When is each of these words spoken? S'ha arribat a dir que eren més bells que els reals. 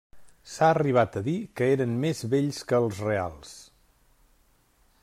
S'ha 0.53 0.69
arribat 0.75 1.17
a 1.21 1.23
dir 1.27 1.35
que 1.61 1.67
eren 1.75 1.93
més 2.07 2.23
bells 2.33 2.63
que 2.73 2.81
els 2.87 3.03
reals. 3.09 3.55